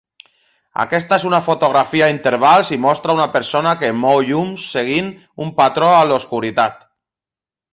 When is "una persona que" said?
3.17-3.93